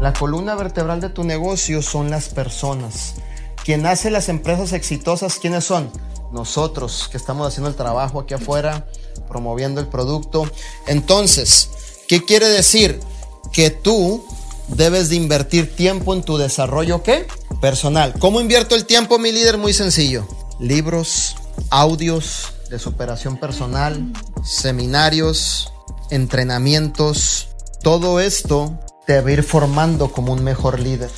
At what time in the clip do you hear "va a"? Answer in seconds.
29.22-29.32